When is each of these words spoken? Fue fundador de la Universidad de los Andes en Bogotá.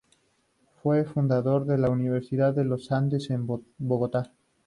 Fue 0.81 1.03
fundador 1.05 1.65
de 1.67 1.77
la 1.77 1.91
Universidad 1.91 2.55
de 2.55 2.63
los 2.65 2.91
Andes 2.91 3.29
en 3.29 3.45
Bogotá. 3.45 4.33